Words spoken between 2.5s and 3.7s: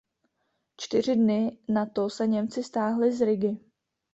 stáhli z Rigy.